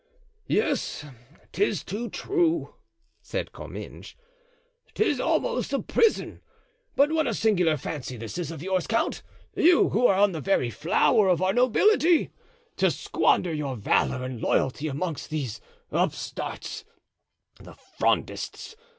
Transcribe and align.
"Yes, 0.47 1.05
'tis 1.51 1.83
too 1.83 2.09
true," 2.09 2.73
said 3.21 3.51
Comminges, 3.51 4.15
"'tis 4.95 5.19
almost 5.19 5.73
a 5.73 5.79
prison; 5.79 6.41
but 6.95 7.11
what 7.11 7.27
a 7.27 7.35
singular 7.35 7.77
fancy 7.77 8.17
this 8.17 8.39
is 8.39 8.49
of 8.49 8.63
yours, 8.63 8.87
count—you, 8.87 9.89
who 9.89 10.07
are 10.07 10.27
the 10.27 10.41
very 10.41 10.71
flower 10.71 11.27
of 11.27 11.39
our 11.39 11.53
nobility—to 11.53 12.89
squander 12.89 13.53
your 13.53 13.75
valor 13.75 14.23
and 14.25 14.41
loyalty 14.41 14.87
amongst 14.87 15.29
these 15.29 15.61
upstarts, 15.91 16.83
the 17.59 17.75
Frondists! 17.99 18.75